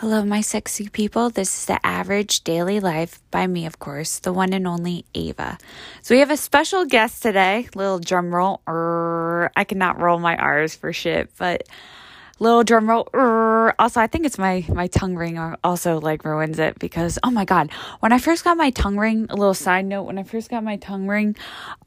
Hello, 0.00 0.24
my 0.24 0.42
sexy 0.42 0.88
people. 0.88 1.28
This 1.28 1.58
is 1.58 1.64
the 1.64 1.84
average 1.84 2.44
daily 2.44 2.78
life 2.78 3.20
by 3.32 3.48
me, 3.48 3.66
of 3.66 3.80
course, 3.80 4.20
the 4.20 4.32
one 4.32 4.52
and 4.52 4.64
only 4.64 5.04
Ava. 5.12 5.58
So 6.02 6.14
we 6.14 6.20
have 6.20 6.30
a 6.30 6.36
special 6.36 6.84
guest 6.84 7.20
today. 7.20 7.68
Little 7.74 7.98
drum 7.98 8.32
roll. 8.32 8.60
I 8.68 9.64
cannot 9.66 10.00
roll 10.00 10.20
my 10.20 10.36
R's 10.36 10.76
for 10.76 10.92
shit, 10.92 11.32
but 11.36 11.66
little 12.40 12.64
drum 12.64 12.88
roll. 12.88 13.08
Also, 13.78 14.00
I 14.00 14.06
think 14.06 14.26
it's 14.26 14.38
my 14.38 14.64
my 14.68 14.86
tongue 14.86 15.14
ring 15.16 15.38
also 15.64 16.00
like 16.00 16.24
ruins 16.24 16.58
it 16.58 16.78
because 16.78 17.18
oh 17.22 17.30
my 17.30 17.44
god, 17.44 17.70
when 18.00 18.12
I 18.12 18.18
first 18.18 18.44
got 18.44 18.56
my 18.56 18.70
tongue 18.70 18.96
ring, 18.96 19.26
a 19.30 19.36
little 19.36 19.54
side 19.54 19.86
note, 19.86 20.04
when 20.04 20.18
I 20.18 20.22
first 20.22 20.50
got 20.50 20.62
my 20.62 20.76
tongue 20.76 21.06
ring, 21.06 21.36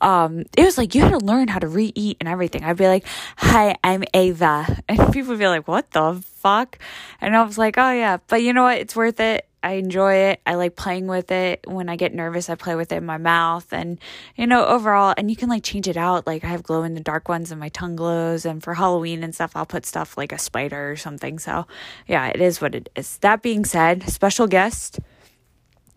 um, 0.02 0.46
it 0.58 0.64
was 0.64 0.78
like 0.78 0.96
you 0.96 1.02
had 1.02 1.18
to 1.18 1.26
learn 1.26 1.48
how 1.48 1.60
to 1.60 1.68
re-eat 1.68 2.18
and 2.20 2.30
everything. 2.30 2.64
I'd 2.64 2.78
be 2.78 2.88
like, 2.88 3.06
"Hi, 3.38 3.78
I'm 3.84 4.04
Ava," 4.14 4.84
and 4.90 5.14
people 5.14 5.30
would 5.30 5.40
be 5.40 5.48
like, 5.48 5.68
"What 5.68 5.92
the 5.92 6.24
fuck?" 6.36 6.78
And 7.20 7.36
I 7.36 7.44
was 7.44 7.58
like, 7.58 7.78
"Oh 7.78 7.92
yeah," 7.92 8.18
but 8.28 8.42
you 8.42 8.54
know 8.54 8.64
what? 8.64 8.78
It's 8.80 8.96
worth 8.96 9.20
it 9.20 9.48
I 9.64 9.74
enjoy 9.74 10.16
it. 10.16 10.42
I 10.46 10.56
like 10.56 10.76
playing 10.76 11.08
with 11.08 11.32
it. 11.32 11.66
When 11.68 11.88
I 11.88 11.96
get 11.96 12.14
nervous, 12.14 12.50
I 12.50 12.56
play 12.56 12.76
with 12.76 12.92
it 12.92 12.96
in 12.96 13.06
my 13.06 13.18
mouth. 13.18 13.72
And, 13.72 14.00
you 14.36 14.48
know, 14.48 14.66
overall, 14.66 15.14
and 15.16 15.30
you 15.30 15.36
can 15.36 15.50
like 15.50 15.64
change 15.64 15.88
it 15.88 15.98
out. 15.98 16.26
Like 16.26 16.44
I 16.44 16.48
have 16.48 16.64
glow 16.64 16.84
in 16.84 16.96
the 16.96 17.02
dark 17.02 17.30
ones 17.30 17.52
and 17.52 17.60
my 17.60 17.70
tongue 17.70 17.96
glows. 17.96 18.46
And 18.46 18.64
for 18.64 18.74
Halloween 18.74 19.24
and 19.24 19.36
stuff, 19.36 19.52
I'll 19.56 19.68
put 19.68 19.86
stuff 19.86 20.18
like 20.18 20.32
a 20.32 20.40
spider 20.40 20.92
or 20.92 20.96
something. 20.96 21.38
So, 21.38 21.68
yeah, 22.08 22.28
it 22.28 22.42
is 22.42 22.60
what 22.60 22.74
it 22.74 22.90
is. 22.96 23.18
That 23.20 23.42
being 23.44 23.66
said, 23.66 24.10
special 24.10 24.48
guest. 24.48 25.00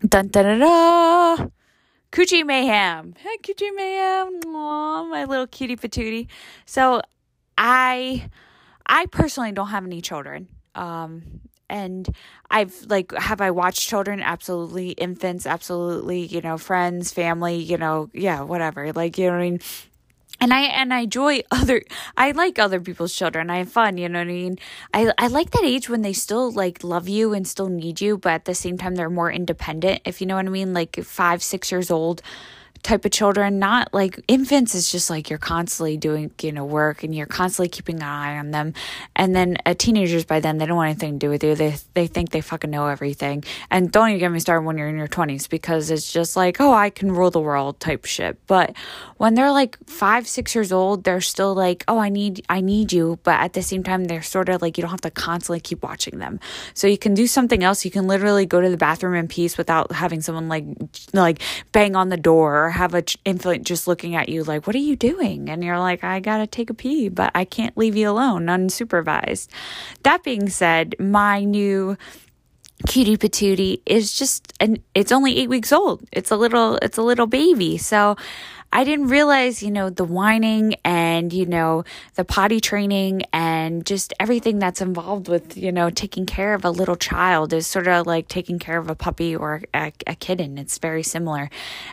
Dun 0.06 0.28
dun 0.28 0.44
dun 0.44 0.58
dun. 0.60 1.52
Coochie 2.12 2.44
Mayhem. 2.44 3.14
Hey, 3.18 3.36
Coochie 3.42 3.74
Mayhem. 3.74 4.40
Aww, 4.42 5.10
my 5.10 5.24
little 5.24 5.46
cutie 5.46 5.76
patootie. 5.76 6.28
So, 6.66 7.00
I, 7.56 8.28
I 8.86 9.06
personally 9.06 9.52
don't 9.52 9.68
have 9.68 9.84
any 9.84 10.00
children. 10.00 10.48
Um, 10.74 11.40
and 11.68 12.14
I've 12.50 12.74
like 12.88 13.12
have 13.12 13.40
I 13.40 13.50
watched 13.50 13.80
children? 13.80 14.20
Absolutely. 14.20 14.90
Infants 14.90 15.46
absolutely. 15.46 16.26
You 16.26 16.40
know 16.40 16.58
friends 16.58 17.12
family 17.12 17.56
you 17.56 17.76
know 17.76 18.10
yeah 18.12 18.42
whatever. 18.42 18.92
Like 18.92 19.18
you 19.18 19.26
know 19.26 19.32
what 19.32 19.42
I 19.42 19.50
mean? 19.50 19.60
And 20.40 20.52
I 20.52 20.62
and 20.62 20.92
I 20.92 21.00
enjoy 21.00 21.42
other 21.50 21.82
I 22.16 22.32
like 22.32 22.58
other 22.58 22.80
people's 22.80 23.14
children. 23.14 23.50
I 23.50 23.58
have 23.58 23.70
fun, 23.72 23.98
you 23.98 24.08
know 24.08 24.18
what 24.18 24.28
I 24.28 24.32
mean? 24.32 24.58
I 24.92 25.12
I 25.18 25.26
like 25.28 25.50
that 25.52 25.64
age 25.64 25.88
when 25.88 26.02
they 26.02 26.12
still 26.12 26.50
like 26.50 26.84
love 26.84 27.08
you 27.08 27.32
and 27.32 27.46
still 27.46 27.68
need 27.68 28.00
you, 28.00 28.18
but 28.18 28.32
at 28.32 28.44
the 28.44 28.54
same 28.54 28.78
time 28.78 28.94
they're 28.94 29.10
more 29.10 29.30
independent, 29.32 30.02
if 30.04 30.20
you 30.20 30.26
know 30.26 30.36
what 30.36 30.46
I 30.46 30.50
mean, 30.50 30.74
like 30.74 31.02
5 31.02 31.42
6 31.42 31.72
years 31.72 31.90
old 31.90 32.22
type 32.84 33.04
of 33.06 33.10
children, 33.10 33.58
not 33.58 33.92
like 33.92 34.20
infants 34.28 34.74
it's 34.74 34.92
just 34.92 35.08
like 35.08 35.30
you're 35.30 35.38
constantly 35.38 35.96
doing, 35.96 36.30
you 36.42 36.52
know, 36.52 36.66
work 36.66 37.02
and 37.02 37.14
you're 37.14 37.26
constantly 37.26 37.68
keeping 37.68 37.96
an 37.96 38.02
eye 38.02 38.38
on 38.38 38.50
them. 38.50 38.74
And 39.16 39.34
then 39.34 39.56
uh, 39.64 39.74
teenagers 39.76 40.26
by 40.26 40.38
then, 40.38 40.58
they 40.58 40.66
don't 40.66 40.76
want 40.76 40.90
anything 40.90 41.18
to 41.18 41.26
do 41.26 41.30
with 41.30 41.42
you. 41.42 41.54
They, 41.54 41.76
they 41.94 42.06
think 42.06 42.30
they 42.30 42.42
fucking 42.42 42.70
know 42.70 42.86
everything. 42.86 43.42
And 43.70 43.90
don't 43.90 44.10
even 44.10 44.20
get 44.20 44.30
me 44.30 44.38
started 44.38 44.66
when 44.66 44.76
you're 44.76 44.88
in 44.88 44.98
your 44.98 45.08
20s 45.08 45.48
because 45.48 45.90
it's 45.90 46.12
just 46.12 46.36
like, 46.36 46.60
oh, 46.60 46.72
I 46.72 46.90
can 46.90 47.10
rule 47.10 47.30
the 47.30 47.40
world 47.40 47.80
type 47.80 48.04
shit. 48.04 48.38
But 48.46 48.76
when 49.16 49.34
they're 49.34 49.50
like 49.50 49.78
five, 49.88 50.28
six 50.28 50.54
years 50.54 50.70
old, 50.70 51.04
they're 51.04 51.22
still 51.22 51.54
like, 51.54 51.84
oh, 51.88 51.98
I 51.98 52.10
need, 52.10 52.44
I 52.50 52.60
need 52.60 52.92
you. 52.92 53.18
But 53.22 53.40
at 53.40 53.54
the 53.54 53.62
same 53.62 53.82
time, 53.82 54.04
they're 54.04 54.22
sort 54.22 54.50
of 54.50 54.60
like, 54.60 54.76
you 54.76 54.82
don't 54.82 54.90
have 54.90 55.00
to 55.00 55.10
constantly 55.10 55.60
keep 55.60 55.82
watching 55.82 56.18
them. 56.18 56.38
So 56.74 56.86
you 56.86 56.98
can 56.98 57.14
do 57.14 57.26
something 57.26 57.64
else. 57.64 57.84
You 57.86 57.90
can 57.90 58.06
literally 58.06 58.44
go 58.44 58.60
to 58.60 58.68
the 58.68 58.76
bathroom 58.76 59.14
in 59.14 59.26
peace 59.26 59.56
without 59.56 59.90
having 59.92 60.20
someone 60.20 60.50
like, 60.50 60.66
like 61.14 61.40
bang 61.72 61.96
on 61.96 62.10
the 62.10 62.18
door 62.18 62.73
have 62.74 62.94
a 62.94 63.04
infant 63.24 63.64
just 63.64 63.86
looking 63.86 64.14
at 64.14 64.28
you 64.28 64.44
like, 64.44 64.66
what 64.66 64.76
are 64.76 64.80
you 64.80 64.96
doing? 64.96 65.48
And 65.48 65.64
you're 65.64 65.78
like, 65.78 66.04
I 66.04 66.20
gotta 66.20 66.46
take 66.46 66.70
a 66.70 66.74
pee, 66.74 67.08
but 67.08 67.30
I 67.34 67.44
can't 67.44 67.76
leave 67.76 67.96
you 67.96 68.10
alone 68.10 68.46
unsupervised. 68.46 69.48
That 70.02 70.22
being 70.22 70.48
said, 70.48 70.94
my 70.98 71.44
new 71.44 71.96
cutie 72.86 73.16
patootie 73.16 73.80
is 73.86 74.12
just 74.12 74.52
and 74.60 74.80
it's 74.94 75.12
only 75.12 75.38
eight 75.38 75.48
weeks 75.48 75.72
old 75.72 76.02
it's 76.12 76.30
a 76.32 76.36
little 76.36 76.76
it's 76.82 76.98
a 76.98 77.02
little 77.02 77.26
baby 77.26 77.78
so 77.78 78.16
I 78.74 78.82
didn't 78.82 79.06
realize, 79.06 79.62
you 79.62 79.70
know, 79.70 79.88
the 79.88 80.04
whining 80.04 80.74
and, 80.84 81.32
you 81.32 81.46
know, 81.46 81.84
the 82.16 82.24
potty 82.24 82.58
training 82.60 83.22
and 83.32 83.53
just 83.84 84.12
everything 84.18 84.58
that's 84.58 84.80
involved 84.80 85.28
with, 85.28 85.56
you 85.56 85.72
know, 85.72 85.90
taking 85.90 86.26
care 86.26 86.54
of 86.54 86.64
a 86.64 86.70
little 86.70 86.96
child 86.96 87.52
is 87.52 87.66
sort 87.66 87.88
of 87.88 88.06
like 88.06 88.28
taking 88.28 88.58
care 88.58 88.78
of 88.78 88.90
a 88.90 88.94
puppy 88.94 89.34
or 89.36 89.62
a, 89.72 89.92
a 90.06 90.14
kitten. 90.14 90.58
It's 90.58 90.78
very 90.78 91.02
similar. 91.02 91.50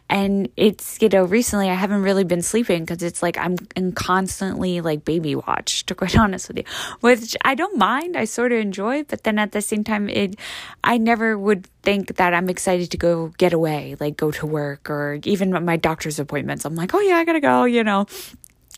And 0.10 0.50
it's, 0.58 1.02
you 1.02 1.10
know, 1.10 1.24
recently 1.24 1.70
I 1.70 1.74
haven't 1.74 2.02
really 2.02 2.24
been 2.24 2.42
sleeping 2.42 2.84
because 2.84 3.04
it's 3.04 3.24
like 3.24 3.38
I'm 3.38 3.58
in 3.76 3.92
constantly 3.94 4.81
like 4.81 5.06
baby 5.06 5.36
watch, 5.36 5.86
to 5.88 5.96
quite 5.96 6.18
honest 6.24 6.48
with 6.48 6.58
you, 6.58 6.64
which 7.00 7.36
I 7.44 7.56
don't 7.56 7.78
mind. 7.78 8.18
I 8.18 8.26
sort 8.26 8.52
of 8.52 8.60
enjoy, 8.60 9.04
but 9.04 9.24
then 9.24 9.40
at 9.40 9.52
the 9.52 9.62
same 9.62 9.84
time, 9.84 10.10
it, 10.10 10.36
I 10.84 10.98
never 10.98 11.38
would 11.38 11.68
think 11.84 12.18
that 12.18 12.34
I'm 12.34 12.50
excited 12.50 12.92
to 12.92 12.98
go 12.98 13.34
get 13.38 13.54
away, 13.54 13.96
like 14.00 14.18
go 14.18 14.31
to 14.31 14.46
work 14.46 14.90
or 14.90 15.20
even 15.24 15.52
my 15.66 15.78
doctor's 15.78 16.20
appointments. 16.20 16.66
I'm 16.66 16.76
like, 16.76 16.94
oh 16.94 17.00
yeah, 17.00 17.16
I 17.16 17.26
gotta 17.26 17.40
go, 17.40 17.66
you 17.66 17.84
know. 17.84 18.06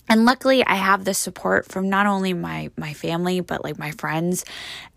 And 0.09 0.25
luckily 0.25 0.65
I 0.65 0.75
have 0.75 1.05
the 1.05 1.13
support 1.13 1.65
from 1.65 1.89
not 1.89 2.05
only 2.05 2.33
my 2.33 2.69
my 2.77 2.93
family 2.93 3.39
but 3.39 3.63
like 3.63 3.79
my 3.79 3.91
friends 3.91 4.45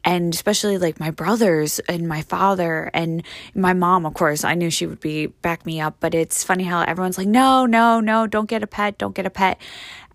and 0.05 0.35
especially 0.35 0.79
like 0.79 1.01
my 1.01 1.11
brothers 1.11 1.79
and 1.89 2.09
my 2.09 2.23
father 2.23 2.91
and 2.93 3.23
my 3.55 3.73
mom 3.73 4.05
of 4.05 4.15
course. 4.15 4.45
I 4.45 4.55
knew 4.55 4.71
she 4.71 4.87
would 4.87 5.01
be 5.01 5.27
back 5.27 5.65
me 5.65 5.81
up, 5.81 5.97
but 6.01 6.15
it's 6.15 6.45
funny 6.45 6.65
how 6.65 6.83
everyone's 6.83 7.19
like, 7.19 7.29
"No, 7.29 7.67
no, 7.67 8.01
no, 8.01 8.27
don't 8.27 8.49
get 8.49 8.63
a 8.63 8.67
pet, 8.67 8.99
don't 8.99 9.15
get 9.15 9.27
a 9.27 9.31
pet." 9.31 9.59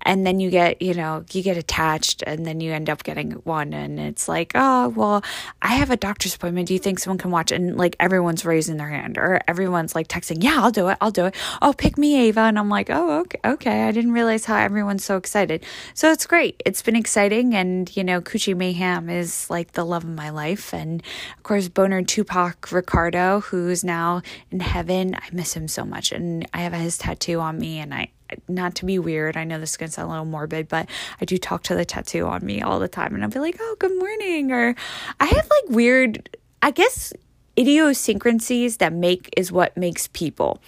And 0.03 0.25
then 0.25 0.39
you 0.39 0.49
get 0.49 0.81
you 0.81 0.93
know 0.93 1.23
you 1.31 1.43
get 1.43 1.57
attached 1.57 2.23
and 2.25 2.45
then 2.45 2.59
you 2.59 2.71
end 2.71 2.89
up 2.89 3.03
getting 3.03 3.31
one. 3.31 3.73
And 3.73 3.99
it's 3.99 4.27
like 4.27 4.51
oh 4.55 4.89
well 4.89 5.23
i 5.61 5.75
have 5.75 5.91
a 5.91 5.97
doctor's 5.97 6.35
appointment. 6.35 6.67
Do 6.67 6.73
you 6.73 6.79
think 6.79 6.99
someone 6.99 7.17
can 7.17 7.31
watch? 7.31 7.51
And 7.51 7.77
like 7.77 7.95
everyone's 7.99 8.45
raising 8.45 8.77
their 8.77 8.89
hand 8.89 9.17
or 9.17 9.41
everyone's 9.47 9.95
like 9.95 10.07
texting 10.07 10.43
yeah 10.43 10.57
i'll 10.61 10.71
do 10.71 10.87
it. 10.89 10.97
I'll 11.01 11.11
do 11.11 11.25
it. 11.25 11.35
Oh 11.61 11.73
pick 11.73 11.97
me 11.97 12.27
ava. 12.27 12.41
And 12.41 12.57
i'm 12.59 12.69
like 12.69 12.89
oh 12.89 13.21
okay 13.21 13.39
okay. 13.45 13.83
I 13.83 13.91
didn't 13.91 14.13
realize 14.13 14.45
how 14.45 14.57
everyone's 14.57 15.03
so 15.03 15.17
excited. 15.17 15.65
So 15.93 16.11
it's 16.11 16.25
great. 16.25 16.61
It's 16.65 16.81
been 16.81 16.95
exciting. 16.95 17.55
And 17.55 17.95
you 17.95 18.03
know 18.03 18.21
coochie 18.21 18.55
mayhem 18.55 19.09
is 19.09 19.49
like 19.49 19.73
the 19.73 19.85
love 19.85 20.03
of 20.03 20.09
my 20.09 20.29
life. 20.29 20.73
And 20.73 21.03
of 21.37 21.43
course 21.43 21.67
boner 21.67 22.03
tupac 22.03 22.71
ricardo 22.71 23.41
who's 23.41 23.83
now 23.83 24.21
in 24.49 24.59
heaven. 24.59 25.15
I 25.15 25.27
miss 25.31 25.55
him 25.55 25.67
so 25.67 25.85
much. 25.85 26.11
And 26.11 26.47
i 26.53 26.61
have 26.61 26.73
his 26.73 26.97
tattoo 26.97 27.39
on 27.39 27.59
me. 27.59 27.79
And 27.79 27.93
i 27.93 28.09
not 28.47 28.75
to 28.75 28.85
be 28.85 28.99
weird. 28.99 29.37
I 29.37 29.43
know 29.43 29.59
this 29.59 29.71
is 29.71 29.77
to 29.77 29.87
sound 29.89 30.07
a 30.07 30.11
little 30.11 30.25
morbid, 30.25 30.67
but 30.67 30.89
I 31.19 31.25
do 31.25 31.37
talk 31.37 31.63
to 31.63 31.75
the 31.75 31.85
tattoo 31.85 32.25
on 32.25 32.45
me 32.45 32.61
all 32.61 32.79
the 32.79 32.87
time 32.87 33.13
and 33.13 33.23
I'll 33.23 33.29
be 33.29 33.39
like, 33.39 33.57
oh, 33.59 33.75
good 33.79 33.97
morning. 33.97 34.51
Or 34.51 34.75
I 35.19 35.25
have 35.25 35.49
like 35.49 35.75
weird, 35.75 36.37
I 36.61 36.71
guess, 36.71 37.13
idiosyncrasies 37.57 38.77
that 38.77 38.93
make 38.93 39.33
is 39.37 39.51
what 39.51 39.75
makes 39.77 40.07
people. 40.07 40.61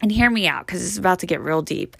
And 0.00 0.10
hear 0.12 0.30
me 0.30 0.46
out 0.46 0.66
because 0.66 0.84
it's 0.84 0.98
about 0.98 1.20
to 1.20 1.26
get 1.26 1.40
real 1.40 1.62
deep. 1.62 1.96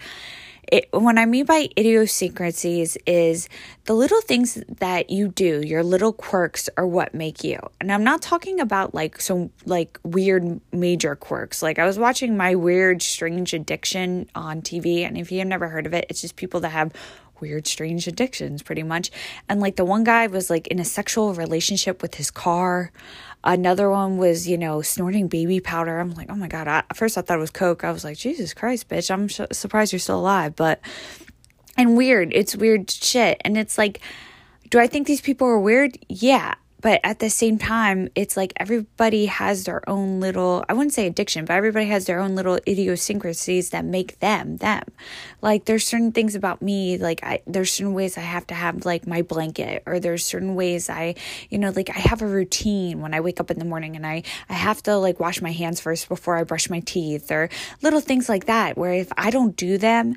It, 0.71 0.87
what 0.91 1.17
I 1.17 1.25
mean 1.25 1.45
by 1.45 1.69
idiosyncrasies 1.77 2.97
is 3.05 3.49
the 3.85 3.93
little 3.93 4.21
things 4.21 4.63
that 4.79 5.09
you 5.09 5.27
do, 5.27 5.61
your 5.61 5.83
little 5.83 6.11
quirks 6.11 6.69
are 6.77 6.87
what 6.87 7.13
make 7.13 7.43
you. 7.43 7.59
And 7.79 7.91
I'm 7.91 8.03
not 8.03 8.21
talking 8.21 8.59
about 8.59 8.95
like 8.95 9.21
some 9.21 9.51
like 9.65 9.99
weird 10.03 10.59
major 10.71 11.15
quirks. 11.15 11.61
Like 11.61 11.77
I 11.77 11.85
was 11.85 11.99
watching 11.99 12.35
my 12.35 12.55
weird 12.55 13.01
strange 13.01 13.53
addiction 13.53 14.29
on 14.33 14.61
TV 14.61 15.05
and 15.05 15.17
if 15.17 15.31
you 15.31 15.39
have 15.39 15.47
never 15.47 15.67
heard 15.67 15.85
of 15.85 15.93
it, 15.93 16.07
it's 16.09 16.21
just 16.21 16.35
people 16.35 16.59
that 16.61 16.69
have 16.69 16.91
weird 17.41 17.67
strange 17.67 18.07
addictions 18.07 18.61
pretty 18.61 18.83
much. 18.83 19.11
And 19.47 19.59
like 19.59 19.75
the 19.75 19.85
one 19.85 20.03
guy 20.03 20.27
was 20.27 20.49
like 20.49 20.67
in 20.67 20.79
a 20.79 20.85
sexual 20.85 21.33
relationship 21.33 22.01
with 22.01 22.15
his 22.15 22.31
car. 22.31 22.91
Another 23.43 23.89
one 23.89 24.17
was, 24.17 24.47
you 24.47 24.57
know, 24.57 24.81
snorting 24.81 25.27
baby 25.27 25.59
powder. 25.59 25.99
I'm 25.99 26.11
like, 26.11 26.29
oh 26.29 26.35
my 26.35 26.47
God. 26.47 26.67
I, 26.67 26.79
at 26.79 26.97
first 26.97 27.17
I 27.17 27.21
thought 27.21 27.37
it 27.37 27.41
was 27.41 27.51
Coke. 27.51 27.83
I 27.83 27.91
was 27.91 28.03
like, 28.03 28.17
Jesus 28.17 28.53
Christ, 28.53 28.89
bitch. 28.89 29.11
I'm 29.11 29.27
sh- 29.27 29.41
surprised 29.51 29.93
you're 29.93 29.99
still 29.99 30.19
alive. 30.19 30.55
But, 30.55 30.81
and 31.77 31.95
weird. 31.95 32.31
It's 32.33 32.55
weird 32.55 32.89
shit. 32.89 33.39
And 33.45 33.57
it's 33.57 33.77
like, 33.77 34.01
do 34.69 34.79
I 34.79 34.87
think 34.87 35.05
these 35.05 35.21
people 35.21 35.47
are 35.47 35.59
weird? 35.59 35.97
Yeah. 36.09 36.55
But 36.85 37.01
at 37.03 37.17
the 37.17 37.31
same 37.31 37.57
time, 37.57 38.09
it's 38.13 38.37
like 38.37 38.53
everybody 38.57 39.25
has 39.25 39.63
their 39.63 39.81
own 39.89 40.19
little, 40.19 40.63
I 40.69 40.73
wouldn't 40.73 40.93
say 40.93 41.07
addiction, 41.07 41.43
but 41.45 41.55
everybody 41.55 41.87
has 41.87 42.05
their 42.05 42.19
own 42.19 42.35
little 42.35 42.59
idiosyncrasies 42.67 43.71
that 43.71 43.83
make 43.83 44.19
them 44.19 44.57
them. 44.57 44.83
Like 45.41 45.65
there's 45.65 45.83
certain 45.83 46.11
things 46.11 46.35
about 46.35 46.61
me, 46.61 46.99
like 46.99 47.23
I, 47.23 47.41
there's 47.47 47.71
certain 47.71 47.95
ways 47.95 48.19
I 48.19 48.21
have 48.21 48.45
to 48.47 48.53
have 48.53 48.85
like 48.85 49.07
my 49.07 49.23
blanket, 49.23 49.81
or 49.87 49.99
there's 49.99 50.23
certain 50.23 50.53
ways 50.53 50.87
I, 50.87 51.15
you 51.49 51.57
know, 51.57 51.71
like 51.75 51.89
I 51.89 51.97
have 51.97 52.21
a 52.21 52.27
routine 52.27 53.01
when 53.01 53.15
I 53.15 53.19
wake 53.19 53.39
up 53.39 53.49
in 53.49 53.57
the 53.57 53.65
morning 53.65 53.95
and 53.95 54.05
I, 54.05 54.21
I 54.47 54.53
have 54.53 54.83
to 54.83 54.95
like 54.95 55.19
wash 55.19 55.41
my 55.41 55.53
hands 55.53 55.79
first 55.79 56.07
before 56.07 56.37
I 56.37 56.43
brush 56.43 56.69
my 56.69 56.81
teeth, 56.81 57.31
or 57.31 57.49
little 57.81 57.99
things 57.99 58.29
like 58.29 58.45
that, 58.45 58.77
where 58.77 58.93
if 58.93 59.11
I 59.17 59.31
don't 59.31 59.57
do 59.57 59.79
them, 59.79 60.13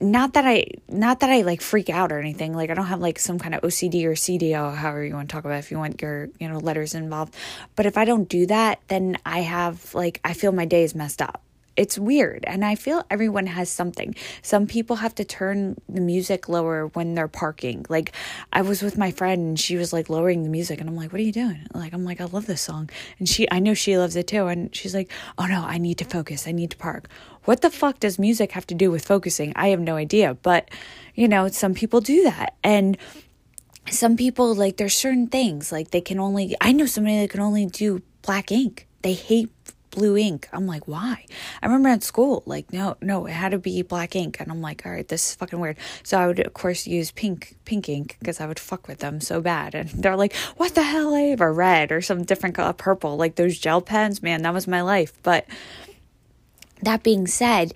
not 0.00 0.34
that 0.34 0.46
I 0.46 0.66
not 0.88 1.20
that 1.20 1.30
I 1.30 1.42
like 1.42 1.60
freak 1.60 1.90
out 1.90 2.12
or 2.12 2.18
anything. 2.18 2.54
Like 2.54 2.70
I 2.70 2.74
don't 2.74 2.86
have 2.86 3.00
like 3.00 3.18
some 3.18 3.38
kind 3.38 3.54
of 3.54 3.62
OCD 3.62 4.04
or 4.04 4.12
CDO, 4.12 4.74
however 4.74 5.04
you 5.04 5.14
want 5.14 5.28
to 5.28 5.32
talk 5.32 5.44
about 5.44 5.56
it, 5.56 5.60
if 5.60 5.70
you 5.70 5.78
want 5.78 6.00
your, 6.00 6.28
you 6.38 6.48
know, 6.48 6.58
letters 6.58 6.94
involved. 6.94 7.34
But 7.76 7.86
if 7.86 7.96
I 7.96 8.04
don't 8.04 8.28
do 8.28 8.46
that, 8.46 8.80
then 8.88 9.18
I 9.26 9.40
have 9.40 9.94
like 9.94 10.20
I 10.24 10.34
feel 10.34 10.52
my 10.52 10.66
day 10.66 10.84
is 10.84 10.94
messed 10.94 11.20
up. 11.22 11.42
It's 11.78 11.96
weird. 11.96 12.44
And 12.44 12.64
I 12.64 12.74
feel 12.74 13.06
everyone 13.08 13.46
has 13.46 13.70
something. 13.70 14.16
Some 14.42 14.66
people 14.66 14.96
have 14.96 15.14
to 15.14 15.24
turn 15.24 15.76
the 15.88 16.00
music 16.00 16.48
lower 16.48 16.88
when 16.88 17.14
they're 17.14 17.28
parking. 17.28 17.86
Like 17.88 18.10
I 18.52 18.62
was 18.62 18.82
with 18.82 18.98
my 18.98 19.12
friend 19.12 19.40
and 19.50 19.60
she 19.60 19.76
was 19.76 19.92
like 19.92 20.10
lowering 20.10 20.42
the 20.42 20.48
music 20.48 20.80
and 20.80 20.90
I'm 20.90 20.96
like, 20.96 21.12
"What 21.12 21.20
are 21.20 21.24
you 21.24 21.32
doing?" 21.32 21.68
Like 21.72 21.92
I'm 21.92 22.04
like, 22.04 22.20
"I 22.20 22.24
love 22.24 22.46
this 22.46 22.62
song." 22.62 22.90
And 23.20 23.28
she 23.28 23.48
I 23.48 23.60
know 23.60 23.74
she 23.74 23.96
loves 23.96 24.16
it 24.16 24.26
too 24.26 24.48
and 24.48 24.74
she's 24.74 24.92
like, 24.92 25.08
"Oh 25.38 25.46
no, 25.46 25.62
I 25.62 25.78
need 25.78 25.98
to 25.98 26.04
focus. 26.04 26.48
I 26.48 26.52
need 26.52 26.72
to 26.72 26.76
park." 26.76 27.08
What 27.44 27.60
the 27.60 27.70
fuck 27.70 28.00
does 28.00 28.18
music 28.18 28.52
have 28.52 28.66
to 28.66 28.74
do 28.74 28.90
with 28.90 29.06
focusing? 29.06 29.52
I 29.54 29.68
have 29.68 29.80
no 29.80 29.94
idea, 29.94 30.34
but 30.34 30.68
you 31.14 31.28
know, 31.28 31.46
some 31.46 31.74
people 31.74 32.00
do 32.00 32.24
that. 32.24 32.56
And 32.64 32.98
some 33.88 34.16
people 34.16 34.52
like 34.52 34.78
there's 34.78 34.96
certain 34.96 35.28
things 35.28 35.70
like 35.70 35.92
they 35.92 36.00
can 36.00 36.18
only 36.18 36.56
I 36.60 36.72
know 36.72 36.86
somebody 36.86 37.20
that 37.20 37.30
can 37.30 37.40
only 37.40 37.66
do 37.66 38.02
black 38.22 38.50
ink. 38.50 38.88
They 39.02 39.14
hate 39.14 39.50
blue 39.90 40.16
ink. 40.16 40.48
I'm 40.52 40.66
like, 40.66 40.86
why? 40.86 41.24
I 41.62 41.66
remember 41.66 41.88
at 41.88 42.02
school, 42.02 42.42
like, 42.46 42.72
no, 42.72 42.96
no, 43.00 43.26
it 43.26 43.32
had 43.32 43.50
to 43.50 43.58
be 43.58 43.82
black 43.82 44.14
ink. 44.16 44.40
And 44.40 44.50
I'm 44.50 44.60
like, 44.60 44.84
all 44.84 44.92
right, 44.92 45.06
this 45.06 45.30
is 45.30 45.34
fucking 45.36 45.58
weird. 45.58 45.76
So 46.02 46.18
I 46.18 46.26
would, 46.26 46.40
of 46.40 46.54
course, 46.54 46.86
use 46.86 47.10
pink, 47.10 47.56
pink 47.64 47.88
ink 47.88 48.16
because 48.18 48.40
I 48.40 48.46
would 48.46 48.58
fuck 48.58 48.88
with 48.88 48.98
them 48.98 49.20
so 49.20 49.40
bad. 49.40 49.74
And 49.74 49.88
they're 50.02 50.16
like, 50.16 50.34
what 50.56 50.74
the 50.74 50.82
hell, 50.82 51.14
Abe? 51.14 51.40
Or 51.40 51.52
red 51.52 51.92
or 51.92 52.00
some 52.00 52.24
different 52.24 52.54
color, 52.54 52.72
purple. 52.72 53.16
Like 53.16 53.36
those 53.36 53.58
gel 53.58 53.80
pens, 53.80 54.22
man, 54.22 54.42
that 54.42 54.54
was 54.54 54.66
my 54.66 54.82
life. 54.82 55.12
But 55.22 55.46
that 56.82 57.02
being 57.02 57.26
said, 57.26 57.72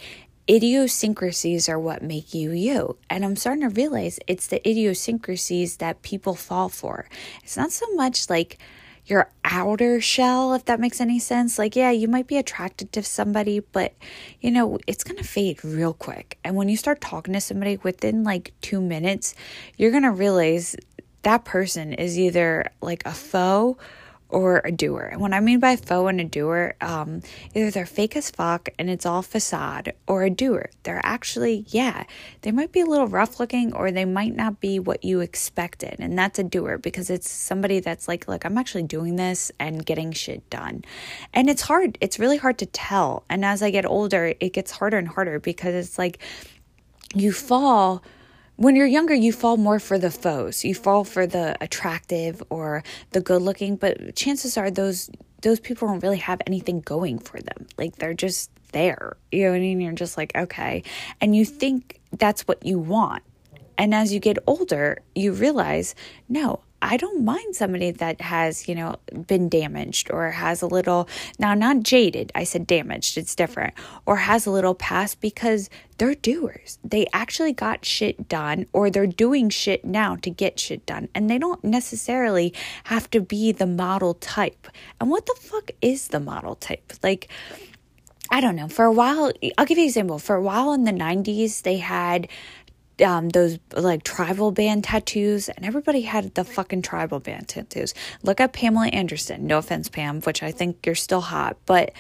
idiosyncrasies 0.49 1.69
are 1.69 1.79
what 1.79 2.03
make 2.03 2.35
you 2.35 2.53
you. 2.53 2.97
And 3.09 3.25
I'm 3.25 3.37
starting 3.37 3.63
to 3.63 3.69
realize 3.69 4.19
it's 4.27 4.49
the 4.49 4.67
idiosyncrasies 4.69 5.79
that 5.79 6.03
people 6.03 6.35
fall 6.35 6.69
for. 6.69 7.09
It's 7.43 7.57
not 7.57 7.73
so 7.73 7.87
much 7.95 8.29
like, 8.29 8.59
your 9.07 9.31
outer 9.45 10.01
shell, 10.01 10.55
if 10.55 10.65
that 10.67 10.81
makes 10.81 11.01
any 11.01 11.19
sense. 11.19 11.59
Like, 11.59 11.75
yeah, 11.75 11.91
you 11.91 12.09
might 12.09 12.27
be 12.27 12.37
attracted 12.37 12.93
to 12.93 13.03
somebody, 13.03 13.61
but 13.61 13.95
you 14.41 14.51
know, 14.51 14.79
it's 14.87 15.05
gonna 15.05 15.25
fade 15.25 15.65
real 15.65 15.93
quick. 15.93 16.39
And 16.45 16.57
when 16.57 16.69
you 16.69 16.77
start 16.77 17.01
talking 17.01 17.35
to 17.35 17.41
somebody 17.41 17.79
within 17.83 18.25
like 18.25 18.53
two 18.61 18.81
minutes, 18.81 19.35
you're 19.77 19.91
gonna 19.91 20.13
realize 20.13 20.77
that 21.23 21.45
person 21.45 21.93
is 21.93 22.19
either 22.19 22.71
like 22.81 23.03
a 23.07 23.13
foe 23.13 23.77
or 24.33 24.63
a 24.65 24.73
doer. 24.73 25.11
And 25.13 25.21
what 25.21 25.35
I 25.35 25.41
mean 25.41 25.61
by 25.61 25.77
foe 25.77 26.09
and 26.09 26.21
a 26.21 26.25
doer, 26.25 26.75
um, 26.81 27.23
either 27.55 27.71
they're 27.71 27.87
fake 27.87 28.17
as 28.17 28.31
fuck 28.31 28.71
and 28.79 28.89
it's 28.89 29.07
all 29.07 29.23
facade, 29.23 29.93
or 30.07 30.25
a 30.25 30.31
doer. 30.31 30.71
They're 30.83 31.03
actually, 31.05 31.67
yeah, 31.69 32.05
they 32.41 32.51
might 32.51 32.73
be 32.73 32.81
a 32.81 32.87
little 32.87 33.07
rough 33.07 33.39
looking, 33.39 33.75
or 33.75 33.93
they 33.93 34.07
might 34.07 34.35
not 34.35 34.59
be 34.59 34.79
what 34.79 35.05
you 35.05 35.21
expected. 35.21 35.97
And 35.99 36.19
that's 36.19 36.39
a 36.39 36.45
doer 36.45 36.79
because 36.79 37.11
it's 37.11 37.31
somebody 37.31 37.79
that's 37.81 38.09
like, 38.09 38.27
look, 38.27 38.45
I'm 38.45 38.59
actually 38.59 38.85
doing 38.85 39.17
this 39.17 39.53
and 39.61 39.85
getting 39.85 40.13
shit 40.13 40.49
done. 40.49 40.83
And 41.35 41.51
it's 41.51 41.63
hard. 41.63 41.99
It's 42.01 42.19
really 42.19 42.39
hard 42.39 42.59
to 42.59 42.67
tell. 42.67 43.25
And 43.29 43.45
as 43.45 43.63
I 43.63 43.71
get 43.71 43.85
older, 43.85 44.35
it 44.41 44.55
gets 44.55 44.73
harder 44.73 44.97
and 44.97 45.09
harder 45.09 45.39
because 45.39 45.75
it's 45.75 45.99
like 45.99 46.19
you 47.15 47.33
fall 47.33 48.03
when 48.63 48.77
you're 48.77 48.87
younger, 48.87 49.15
you 49.15 49.33
fall 49.33 49.57
more 49.57 49.81
for 49.81 49.99
the 49.99 50.11
foes. 50.11 50.65
You 50.65 50.75
fall 50.75 51.03
for 51.03 51.27
the 51.27 51.57
attractive 51.61 52.43
or 52.49 52.85
the 53.11 53.21
good 53.21 53.43
looking, 53.43 53.75
but 53.77 54.15
chances 54.15 54.57
are 54.57 54.71
those 54.71 55.11
those 55.43 55.59
people 55.59 55.89
don't 55.89 56.03
really 56.03 56.19
have 56.19 56.41
anything 56.47 56.81
going 56.81 57.19
for 57.19 57.41
them. 57.41 57.67
Like 57.77 57.97
they're 57.97 58.15
just 58.15 58.51
there. 58.71 59.17
You 59.33 59.45
know 59.45 59.51
what 59.51 59.57
I 59.57 59.61
mean? 59.61 59.81
You're 59.81 59.93
just 59.93 60.17
like, 60.17 60.33
okay. 60.37 60.85
And 61.21 61.35
you 61.35 61.45
think 61.45 62.01
that's 62.17 62.43
what 62.43 62.65
you 62.65 62.79
want. 62.79 63.25
And 63.77 63.93
as 63.93 64.13
you 64.13 64.21
get 64.21 64.39
older, 64.47 64.99
you 65.17 65.33
realize, 65.33 65.97
no, 66.29 66.61
I 66.83 66.97
don't 66.97 67.25
mind 67.25 67.55
somebody 67.55 67.93
that 67.93 68.21
has, 68.21 68.69
you 68.69 68.75
know, 68.75 68.97
been 69.27 69.49
damaged 69.49 70.11
or 70.11 70.33
has 70.33 70.63
a 70.63 70.67
little, 70.67 71.09
now 71.39 71.55
not 71.55 71.85
jaded, 71.85 72.33
I 72.35 72.43
said 72.43 72.67
damaged, 72.67 73.17
it's 73.17 73.37
different, 73.37 73.75
or 74.05 74.17
has 74.17 74.47
a 74.47 74.51
little 74.51 74.75
past 74.75 75.21
because 75.21 75.71
they're 75.99 76.17
doers. 76.17 76.81
They 76.83 77.07
actually 77.13 77.53
got 77.53 77.85
shit 77.85 78.29
done 78.29 78.67
or 78.73 78.91
they're 78.91 79.07
doing 79.07 79.49
shit 79.49 79.85
now 79.85 80.17
to 80.17 80.31
get 80.31 80.59
shit 80.59 80.85
done. 80.85 81.09
And 81.15 81.31
they 81.31 81.39
don't 81.39 81.63
necessarily 81.63 82.53
have 82.85 83.09
to 83.13 83.21
be 83.21 83.53
the 83.53 83.67
model 83.67 84.15
type. 84.15 84.67
And 85.01 85.09
what 85.09 85.27
the 85.27 85.37
fuck 85.39 85.71
is 85.81 86.09
the 86.09 86.21
model 86.21 86.57
type? 86.57 86.93
Like, 87.03 87.29
I 88.31 88.41
don't 88.41 88.57
know. 88.57 88.67
For 88.67 88.87
a 88.87 88.93
while, 88.93 89.31
I'll 89.59 89.67
give 89.67 89.79
you 89.79 89.85
an 89.85 89.89
example. 89.89 90.19
For 90.19 90.37
a 90.37 90.43
while 90.43 90.73
in 90.73 90.85
the 90.85 90.93
90s, 90.93 91.63
they 91.63 91.77
had 91.77 92.29
um, 93.05 93.31
those 93.31 93.59
like 93.75 94.05
tribal 94.05 94.51
band 94.51 94.85
tattoos, 94.85 95.49
and 95.49 95.65
everybody 95.65 96.03
had 96.03 96.35
the 96.35 96.45
fucking 96.45 96.83
tribal 96.83 97.21
band 97.21 97.49
tattoos. 97.49 97.95
Look 98.23 98.41
at 98.41 98.53
Pamela 98.53 98.89
Anderson. 98.89 99.47
No 99.47 99.59
offense, 99.59 99.89
Pam, 99.89 100.21
which 100.23 100.43
I 100.43 100.53
think 100.53 100.85
you're 100.85 100.95
still 100.95 101.21
hot, 101.21 101.57
but 101.67 101.93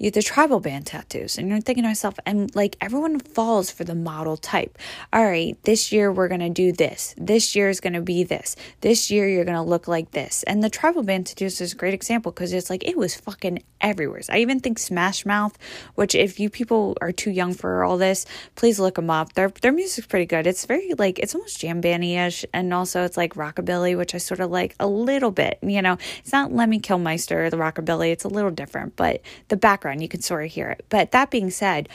you 0.00 0.10
the 0.10 0.22
tribal 0.22 0.60
band 0.60 0.86
tattoos, 0.86 1.36
and 1.36 1.48
you're 1.48 1.60
thinking 1.60 1.84
to 1.84 1.88
myself, 1.88 2.14
and 2.24 2.54
like 2.56 2.76
everyone 2.80 3.20
falls 3.20 3.70
for 3.70 3.84
the 3.84 3.94
model 3.94 4.36
type. 4.38 4.78
All 5.12 5.24
right, 5.24 5.62
this 5.64 5.92
year 5.92 6.10
we're 6.10 6.28
gonna 6.28 6.48
do 6.50 6.72
this. 6.72 7.14
This 7.18 7.54
year 7.54 7.68
is 7.68 7.80
gonna 7.80 8.00
be 8.00 8.24
this. 8.24 8.56
This 8.80 9.10
year 9.10 9.28
you're 9.28 9.44
gonna 9.44 9.64
look 9.64 9.86
like 9.86 10.12
this. 10.12 10.42
And 10.44 10.64
the 10.64 10.70
tribal 10.70 11.02
band 11.02 11.26
tattoos 11.26 11.60
is 11.60 11.74
a 11.74 11.76
great 11.76 11.92
example 11.92 12.32
because 12.32 12.52
it's 12.54 12.70
like 12.70 12.82
it 12.88 12.96
was 12.96 13.14
fucking 13.14 13.62
everywhere. 13.80 14.22
I 14.30 14.38
even 14.38 14.60
think 14.60 14.78
Smash 14.78 15.26
Mouth, 15.26 15.56
which 15.94 16.14
if 16.14 16.40
you 16.40 16.48
people 16.48 16.96
are 17.02 17.12
too 17.12 17.30
young 17.30 17.52
for 17.52 17.84
all 17.84 17.98
this, 17.98 18.24
please 18.54 18.80
look 18.80 18.94
them 18.94 19.10
up. 19.10 19.34
Their 19.34 19.48
their 19.48 19.72
music's 19.72 20.06
pretty 20.06 20.26
good. 20.26 20.39
It's 20.46 20.64
very 20.64 20.92
like 20.98 21.18
it's 21.18 21.34
almost 21.34 21.60
jam 21.60 21.82
ish, 21.84 22.44
and 22.52 22.72
also 22.72 23.04
it's 23.04 23.16
like 23.16 23.34
rockabilly, 23.34 23.96
which 23.96 24.14
I 24.14 24.18
sort 24.18 24.40
of 24.40 24.50
like 24.50 24.74
a 24.80 24.86
little 24.86 25.30
bit. 25.30 25.58
You 25.62 25.82
know, 25.82 25.98
it's 26.18 26.32
not 26.32 26.52
Lemmy 26.52 26.80
Kilmister, 26.80 27.50
the 27.50 27.56
rockabilly. 27.56 28.10
It's 28.12 28.24
a 28.24 28.28
little 28.28 28.50
different, 28.50 28.96
but 28.96 29.22
the 29.48 29.56
background. 29.56 30.02
You 30.02 30.08
can 30.08 30.22
sort 30.22 30.44
of 30.44 30.50
hear 30.50 30.70
it. 30.70 30.84
But 30.88 31.12
that 31.12 31.30
being 31.30 31.50
said, 31.50 31.88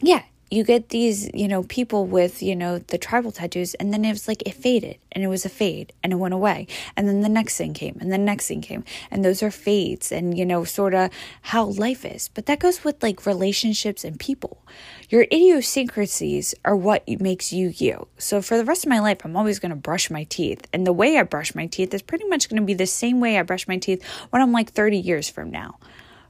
yeah, 0.00 0.22
you 0.50 0.62
get 0.62 0.90
these, 0.90 1.28
you 1.34 1.48
know, 1.48 1.64
people 1.64 2.06
with, 2.06 2.42
you 2.42 2.54
know, 2.54 2.78
the 2.78 2.98
tribal 2.98 3.32
tattoos, 3.32 3.74
and 3.74 3.92
then 3.92 4.04
it 4.04 4.10
was 4.10 4.28
like 4.28 4.46
it 4.46 4.54
faded 4.54 4.98
and 5.10 5.24
it 5.24 5.28
was 5.28 5.44
a 5.44 5.48
fade 5.48 5.92
and 6.02 6.12
it 6.12 6.16
went 6.16 6.34
away. 6.34 6.68
And 6.96 7.08
then 7.08 7.22
the 7.22 7.28
next 7.28 7.56
thing 7.56 7.74
came 7.74 7.98
and 8.00 8.12
the 8.12 8.18
next 8.18 8.46
thing 8.46 8.60
came. 8.60 8.84
And 9.10 9.24
those 9.24 9.42
are 9.42 9.50
fades 9.50 10.12
and, 10.12 10.38
you 10.38 10.46
know, 10.46 10.62
sort 10.64 10.94
of 10.94 11.10
how 11.42 11.64
life 11.64 12.04
is. 12.04 12.28
But 12.28 12.46
that 12.46 12.60
goes 12.60 12.84
with 12.84 13.02
like 13.02 13.26
relationships 13.26 14.04
and 14.04 14.20
people. 14.20 14.62
Your 15.08 15.22
idiosyncrasies 15.22 16.54
are 16.64 16.76
what 16.76 17.08
makes 17.20 17.52
you 17.52 17.72
you. 17.76 18.06
So 18.18 18.40
for 18.40 18.56
the 18.56 18.64
rest 18.64 18.84
of 18.84 18.90
my 18.90 19.00
life, 19.00 19.24
I'm 19.24 19.36
always 19.36 19.58
going 19.58 19.70
to 19.70 19.76
brush 19.76 20.10
my 20.10 20.24
teeth. 20.24 20.66
And 20.72 20.86
the 20.86 20.92
way 20.92 21.18
I 21.18 21.24
brush 21.24 21.54
my 21.54 21.66
teeth 21.66 21.92
is 21.92 22.02
pretty 22.02 22.24
much 22.26 22.48
going 22.48 22.62
to 22.62 22.66
be 22.66 22.74
the 22.74 22.86
same 22.86 23.20
way 23.20 23.38
I 23.38 23.42
brush 23.42 23.66
my 23.66 23.78
teeth 23.78 24.04
when 24.30 24.42
I'm 24.42 24.52
like 24.52 24.70
30 24.70 24.98
years 24.98 25.28
from 25.28 25.50
now. 25.50 25.78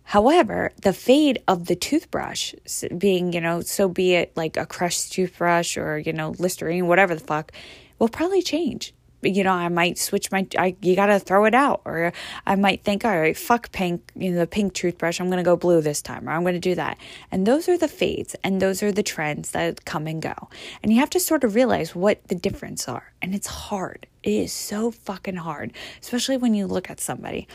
However, 0.06 0.72
the 0.82 0.92
fade 0.92 1.42
of 1.48 1.66
the 1.66 1.74
toothbrush 1.74 2.54
being, 2.96 3.32
you 3.32 3.40
know, 3.40 3.60
so 3.60 3.88
be 3.88 4.14
it 4.14 4.36
like 4.36 4.56
a 4.56 4.64
crushed 4.64 5.12
toothbrush 5.12 5.76
or, 5.76 5.98
you 5.98 6.12
know, 6.12 6.32
Listerine, 6.38 6.86
whatever 6.86 7.16
the 7.16 7.24
fuck, 7.24 7.50
will 7.98 8.08
probably 8.08 8.40
change. 8.40 8.94
You 9.22 9.42
know, 9.42 9.50
I 9.50 9.68
might 9.68 9.98
switch 9.98 10.30
my, 10.30 10.46
I, 10.56 10.76
you 10.80 10.94
gotta 10.94 11.18
throw 11.18 11.44
it 11.46 11.54
out. 11.54 11.80
Or 11.84 12.12
I 12.46 12.54
might 12.54 12.84
think, 12.84 13.04
all 13.04 13.18
right, 13.18 13.36
fuck 13.36 13.72
pink, 13.72 14.12
you 14.14 14.30
know, 14.30 14.38
the 14.38 14.46
pink 14.46 14.74
toothbrush, 14.74 15.20
I'm 15.20 15.28
gonna 15.28 15.42
go 15.42 15.56
blue 15.56 15.80
this 15.80 16.00
time, 16.02 16.28
or 16.28 16.32
I'm 16.32 16.44
gonna 16.44 16.60
do 16.60 16.76
that. 16.76 16.98
And 17.32 17.44
those 17.44 17.68
are 17.68 17.76
the 17.76 17.88
fades 17.88 18.36
and 18.44 18.62
those 18.62 18.84
are 18.84 18.92
the 18.92 19.02
trends 19.02 19.50
that 19.50 19.84
come 19.86 20.06
and 20.06 20.22
go. 20.22 20.48
And 20.84 20.92
you 20.92 21.00
have 21.00 21.10
to 21.10 21.20
sort 21.20 21.42
of 21.42 21.56
realize 21.56 21.96
what 21.96 22.28
the 22.28 22.36
difference 22.36 22.88
are. 22.88 23.12
And 23.20 23.34
it's 23.34 23.48
hard. 23.48 24.06
It 24.22 24.30
is 24.30 24.52
so 24.52 24.92
fucking 24.92 25.36
hard, 25.36 25.72
especially 26.00 26.36
when 26.36 26.54
you 26.54 26.68
look 26.68 26.90
at 26.90 27.00
somebody 27.00 27.48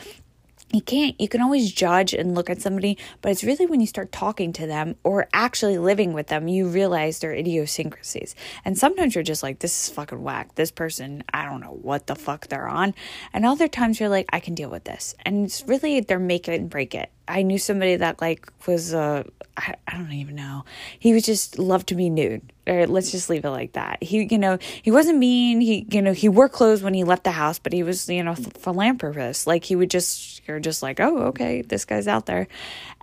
you 0.72 0.80
can't 0.80 1.20
you 1.20 1.28
can 1.28 1.40
always 1.40 1.70
judge 1.70 2.14
and 2.14 2.34
look 2.34 2.48
at 2.48 2.60
somebody 2.60 2.96
but 3.20 3.30
it's 3.30 3.44
really 3.44 3.66
when 3.66 3.80
you 3.80 3.86
start 3.86 4.10
talking 4.10 4.52
to 4.52 4.66
them 4.66 4.96
or 5.04 5.28
actually 5.32 5.78
living 5.78 6.12
with 6.12 6.28
them 6.28 6.48
you 6.48 6.68
realize 6.68 7.18
their 7.18 7.32
idiosyncrasies. 7.32 8.34
And 8.64 8.76
sometimes 8.76 9.14
you're 9.14 9.24
just 9.24 9.42
like 9.42 9.58
this 9.58 9.88
is 9.88 9.94
fucking 9.94 10.22
whack. 10.22 10.54
This 10.54 10.70
person 10.70 11.24
i 11.32 11.44
don't 11.44 11.60
know 11.60 11.78
what 11.82 12.06
the 12.06 12.14
fuck 12.14 12.48
they're 12.48 12.68
on. 12.68 12.94
And 13.32 13.44
other 13.44 13.68
times 13.68 14.00
you're 14.00 14.08
like 14.08 14.26
i 14.32 14.40
can 14.40 14.54
deal 14.54 14.70
with 14.70 14.84
this. 14.84 15.14
And 15.24 15.46
it's 15.46 15.66
really 15.66 16.00
they're 16.00 16.18
make 16.18 16.48
it 16.48 16.60
and 16.60 16.70
break 16.70 16.94
it 16.94 17.10
I 17.28 17.42
knew 17.42 17.58
somebody 17.58 17.96
that 17.96 18.20
like 18.20 18.52
was 18.66 18.94
uh 18.94 19.24
I, 19.56 19.74
I 19.86 19.98
don't 19.98 20.12
even 20.12 20.34
know. 20.34 20.64
He 20.98 21.12
was 21.12 21.24
just 21.24 21.58
loved 21.58 21.88
to 21.88 21.94
be 21.94 22.08
nude. 22.08 22.42
Or 22.66 22.86
let's 22.86 23.10
just 23.10 23.28
leave 23.28 23.44
it 23.44 23.50
like 23.50 23.72
that. 23.72 24.02
He 24.02 24.26
you 24.30 24.38
know, 24.38 24.58
he 24.82 24.90
wasn't 24.90 25.18
mean. 25.18 25.60
He 25.60 25.86
you 25.90 26.00
know, 26.00 26.12
he 26.12 26.28
wore 26.28 26.48
clothes 26.48 26.82
when 26.82 26.94
he 26.94 27.04
left 27.04 27.24
the 27.24 27.32
house, 27.32 27.58
but 27.58 27.72
he 27.72 27.82
was, 27.82 28.08
you 28.08 28.22
know, 28.22 28.34
philanthropist. 28.34 29.46
Like 29.46 29.64
he 29.64 29.76
would 29.76 29.90
just 29.90 30.46
you're 30.46 30.60
just 30.60 30.82
like, 30.82 31.00
"Oh, 31.00 31.18
okay, 31.28 31.62
this 31.62 31.84
guy's 31.84 32.08
out 32.08 32.26
there." 32.26 32.48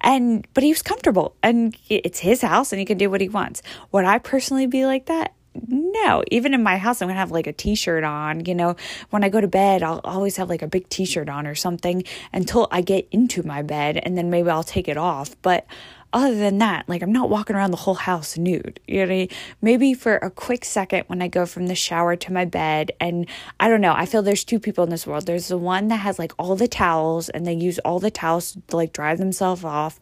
And 0.01 0.47
but 0.53 0.63
he 0.63 0.71
was 0.71 0.81
comfortable 0.81 1.35
and 1.43 1.75
it's 1.89 2.19
his 2.19 2.41
house 2.41 2.71
and 2.71 2.79
he 2.79 2.85
can 2.85 2.97
do 2.97 3.09
what 3.09 3.21
he 3.21 3.29
wants. 3.29 3.61
Would 3.91 4.05
I 4.05 4.19
personally 4.19 4.67
be 4.67 4.85
like 4.85 5.07
that? 5.07 5.33
No 5.67 6.23
even 6.31 6.53
in 6.53 6.63
my 6.63 6.77
house 6.77 7.01
i'm 7.01 7.07
gonna 7.07 7.19
have 7.19 7.31
like 7.31 7.47
a 7.47 7.53
t-shirt 7.53 8.03
on 8.03 8.45
you 8.45 8.55
know? 8.55 8.75
When 9.09 9.23
i 9.23 9.29
go 9.29 9.41
to 9.41 9.47
bed 9.47 9.83
i'll 9.83 10.01
always 10.03 10.37
have 10.37 10.49
like 10.49 10.61
a 10.61 10.67
big 10.67 10.89
t-shirt 10.89 11.29
on 11.29 11.47
or 11.47 11.55
something 11.55 12.03
until 12.33 12.67
i 12.71 12.81
get 12.81 13.07
into 13.11 13.43
my 13.43 13.61
bed 13.61 13.97
and 13.97 14.17
then 14.17 14.29
maybe 14.29 14.49
i'll 14.49 14.63
take 14.63 14.87
it 14.87 14.97
off. 14.97 15.35
But 15.41 15.65
other 16.11 16.35
than 16.35 16.57
that 16.57 16.89
like 16.89 17.03
i'm 17.03 17.11
not 17.11 17.29
walking 17.29 17.55
around 17.55 17.69
the 17.69 17.77
whole 17.77 17.93
house 17.93 18.35
nude 18.35 18.79
you 18.87 19.05
know 19.05 19.27
maybe 19.61 19.93
for 19.93 20.17
a 20.17 20.31
quick 20.31 20.65
second 20.65 21.03
when 21.05 21.21
i 21.21 21.27
go 21.27 21.45
from 21.45 21.67
the 21.67 21.75
shower 21.75 22.15
to 22.15 22.33
my 22.33 22.45
bed 22.45 22.91
and 22.99 23.27
i 23.59 23.67
don't 23.67 23.81
know 23.81 23.93
i 23.93 24.07
feel 24.07 24.23
there's 24.23 24.43
two 24.43 24.59
people 24.59 24.83
in 24.83 24.89
this 24.89 25.05
world. 25.05 25.25
There's 25.25 25.49
the 25.49 25.57
one 25.57 25.87
that 25.89 25.97
has 25.97 26.17
like 26.17 26.31
all 26.39 26.55
the 26.55 26.67
towels 26.67 27.29
and 27.29 27.45
they 27.45 27.53
use 27.53 27.77
all 27.79 27.99
the 27.99 28.11
towels 28.11 28.57
to 28.67 28.75
like 28.75 28.93
dry 28.93 29.15
themselves 29.15 29.63
off 29.63 29.99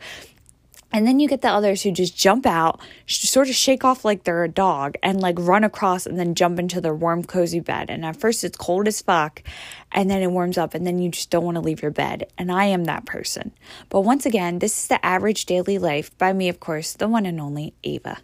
And 0.98 1.06
then 1.06 1.20
you 1.20 1.28
get 1.28 1.42
the 1.42 1.50
others 1.50 1.84
who 1.84 1.92
just 1.92 2.18
jump 2.18 2.48
out, 2.48 2.82
sort 3.06 3.50
of 3.50 3.54
shake 3.54 3.86
off 3.86 4.04
like 4.04 4.24
they're 4.24 4.44
a 4.44 4.50
dog, 4.50 4.96
and 5.04 5.22
like 5.22 5.36
run 5.38 5.64
across 5.64 6.08
and 6.08 6.18
then 6.18 6.34
jump 6.34 6.58
into 6.58 6.82
their 6.82 6.96
warm, 6.96 7.24
cozy 7.24 7.60
bed. 7.60 7.92
And 7.92 8.04
at 8.04 8.20
first 8.20 8.44
it's 8.44 8.58
cold 8.58 8.88
as 8.88 9.04
fuck, 9.04 9.44
and 9.92 10.10
then 10.10 10.24
it 10.24 10.32
warms 10.32 10.58
up, 10.58 10.74
and 10.74 10.88
then 10.88 10.98
you 10.98 11.12
just 11.12 11.30
don't 11.30 11.46
want 11.46 11.54
to 11.54 11.62
leave 11.62 11.84
your 11.84 11.92
bed. 11.92 12.32
And 12.36 12.52
I 12.52 12.66
am 12.66 12.86
that 12.86 13.06
person. 13.06 13.52
But 13.90 14.02
once 14.02 14.26
again, 14.26 14.58
this 14.58 14.76
is 14.76 14.88
the 14.88 15.06
average 15.06 15.46
daily 15.46 15.78
life 15.78 16.18
by 16.18 16.34
me, 16.34 16.50
of 16.50 16.60
course, 16.60 16.94
the 16.94 17.08
one 17.08 17.28
and 17.28 17.40
only 17.40 17.76
Ava. 17.84 18.18